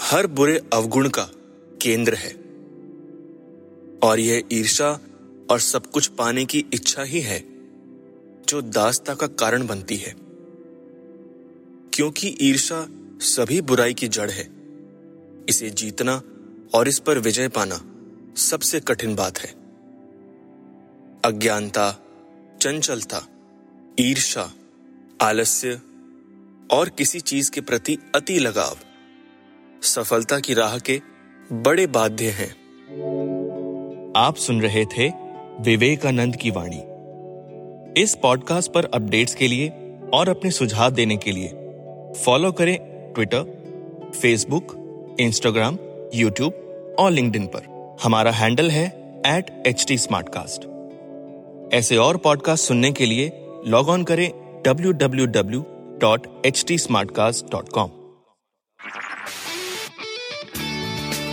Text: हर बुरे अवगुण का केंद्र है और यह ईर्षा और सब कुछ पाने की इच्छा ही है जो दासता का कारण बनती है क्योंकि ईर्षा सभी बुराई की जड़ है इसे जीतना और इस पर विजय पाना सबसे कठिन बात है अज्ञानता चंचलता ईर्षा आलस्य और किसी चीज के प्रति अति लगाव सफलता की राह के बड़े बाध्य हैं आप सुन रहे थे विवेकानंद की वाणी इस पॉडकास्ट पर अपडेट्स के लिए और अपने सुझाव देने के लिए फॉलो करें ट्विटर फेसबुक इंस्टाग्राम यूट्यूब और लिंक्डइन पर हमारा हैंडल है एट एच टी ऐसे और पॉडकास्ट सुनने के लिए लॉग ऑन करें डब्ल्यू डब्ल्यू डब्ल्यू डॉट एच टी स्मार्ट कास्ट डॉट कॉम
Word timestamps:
हर 0.00 0.26
बुरे 0.26 0.60
अवगुण 0.72 1.08
का 1.08 1.28
केंद्र 1.82 2.14
है 2.14 2.30
और 4.04 4.20
यह 4.20 4.42
ईर्षा 4.52 4.90
और 5.50 5.60
सब 5.60 5.86
कुछ 5.86 6.06
पाने 6.08 6.44
की 6.44 6.64
इच्छा 6.74 7.02
ही 7.02 7.20
है 7.20 7.38
जो 8.48 8.60
दासता 8.62 9.14
का 9.14 9.26
कारण 9.34 9.66
बनती 9.66 9.96
है 9.96 10.14
क्योंकि 11.94 12.36
ईर्षा 12.40 12.86
सभी 13.24 13.60
बुराई 13.60 13.94
की 13.94 14.08
जड़ 14.08 14.30
है 14.30 14.48
इसे 15.48 15.70
जीतना 15.72 16.20
और 16.74 16.88
इस 16.88 16.98
पर 16.98 17.18
विजय 17.18 17.48
पाना 17.48 17.80
सबसे 18.40 18.80
कठिन 18.80 19.14
बात 19.14 19.38
है 19.38 19.48
अज्ञानता 21.24 21.90
चंचलता 22.62 23.26
ईर्षा 24.00 24.50
आलस्य 25.20 25.80
और 26.70 26.88
किसी 26.88 27.20
चीज 27.20 27.48
के 27.48 27.60
प्रति 27.60 27.98
अति 28.14 28.38
लगाव 28.38 28.76
सफलता 29.86 30.38
की 30.40 30.54
राह 30.54 30.78
के 30.80 31.00
बड़े 31.50 31.86
बाध्य 31.86 32.30
हैं 32.30 32.50
आप 34.16 34.36
सुन 34.36 34.60
रहे 34.60 34.84
थे 34.92 35.08
विवेकानंद 35.60 36.36
की 36.36 36.50
वाणी 36.50 36.82
इस 37.96 38.14
पॉडकास्ट 38.22 38.72
पर 38.72 38.84
अपडेट्स 38.94 39.34
के 39.34 39.48
लिए 39.48 39.68
और 40.14 40.28
अपने 40.28 40.50
सुझाव 40.50 40.90
देने 40.90 41.16
के 41.16 41.32
लिए 41.32 41.48
फॉलो 42.24 42.52
करें 42.52 42.76
ट्विटर 43.14 44.10
फेसबुक 44.14 44.74
इंस्टाग्राम 45.20 45.78
यूट्यूब 46.14 46.96
और 46.98 47.10
लिंक्डइन 47.10 47.46
पर 47.46 47.96
हमारा 48.02 48.30
हैंडल 48.32 48.70
है 48.70 48.86
एट 49.26 49.50
एच 49.66 49.84
टी 49.88 49.96
ऐसे 51.72 51.96
और 51.96 52.16
पॉडकास्ट 52.16 52.64
सुनने 52.64 52.92
के 52.92 53.06
लिए 53.06 53.30
लॉग 53.66 53.88
ऑन 53.88 54.04
करें 54.04 54.30
डब्ल्यू 54.66 54.92
डब्ल्यू 54.94 55.26
डब्ल्यू 55.26 55.64
डॉट 56.00 56.26
एच 56.46 56.64
टी 56.68 56.78
स्मार्ट 56.78 57.10
कास्ट 57.10 57.50
डॉट 57.52 57.68
कॉम 57.68 57.95